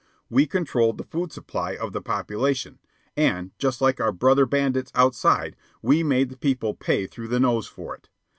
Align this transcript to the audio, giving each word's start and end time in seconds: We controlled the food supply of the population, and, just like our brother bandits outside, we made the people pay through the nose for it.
We 0.31 0.47
controlled 0.47 0.97
the 0.97 1.03
food 1.03 1.31
supply 1.31 1.75
of 1.75 1.93
the 1.93 2.01
population, 2.01 2.79
and, 3.15 3.51
just 3.59 3.81
like 3.81 4.01
our 4.01 4.11
brother 4.11 4.47
bandits 4.47 4.91
outside, 4.95 5.55
we 5.83 6.01
made 6.01 6.29
the 6.29 6.37
people 6.39 6.73
pay 6.73 7.05
through 7.05 7.27
the 7.27 7.39
nose 7.39 7.67
for 7.67 7.93
it. 7.97 8.09